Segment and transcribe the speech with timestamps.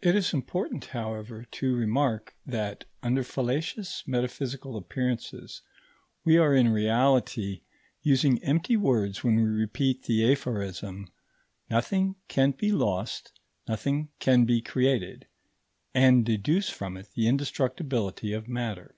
[0.00, 5.60] It is important, however, to remark that, under fallacious metaphysical appearances,
[6.24, 7.60] we are in reality
[8.00, 11.10] using empty words when we repeat the aphorism,
[11.68, 13.38] "Nothing can be lost,
[13.68, 15.26] nothing can be created,"
[15.92, 18.96] and deduce from it the indestructibility of matter.